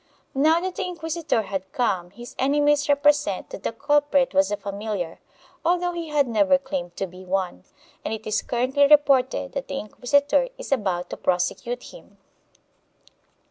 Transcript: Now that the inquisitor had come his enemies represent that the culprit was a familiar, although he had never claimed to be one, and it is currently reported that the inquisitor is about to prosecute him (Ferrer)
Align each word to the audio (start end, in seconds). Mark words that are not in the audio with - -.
Now 0.33 0.59
that 0.61 0.77
the 0.77 0.85
inquisitor 0.87 1.43
had 1.43 1.71
come 1.73 2.09
his 2.09 2.35
enemies 2.39 2.89
represent 2.89 3.51
that 3.51 3.61
the 3.61 3.71
culprit 3.71 4.33
was 4.33 4.49
a 4.51 4.57
familiar, 4.57 5.19
although 5.63 5.91
he 5.91 6.07
had 6.09 6.27
never 6.27 6.57
claimed 6.57 6.95
to 6.95 7.05
be 7.05 7.23
one, 7.23 7.65
and 8.03 8.11
it 8.11 8.25
is 8.25 8.41
currently 8.41 8.87
reported 8.87 9.51
that 9.51 9.67
the 9.67 9.77
inquisitor 9.77 10.49
is 10.57 10.71
about 10.71 11.11
to 11.11 11.17
prosecute 11.17 11.83
him 11.93 12.17
(Ferrer) 12.17 13.27